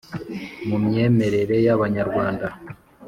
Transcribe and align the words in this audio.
Mu 0.67 0.77
myemerere 0.85 1.55
y’Abanyarwanda, 1.65 2.47